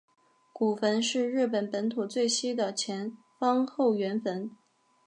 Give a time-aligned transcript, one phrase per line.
[0.51, 4.49] 古坟是日本本土最西的前方后圆坟。